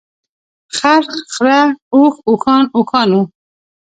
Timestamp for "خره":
1.35-1.59